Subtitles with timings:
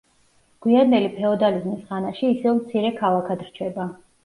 [0.65, 3.89] გვიანდელი ფეოდალიზმის ხანაში ისევ მცირე ქალაქად რჩება.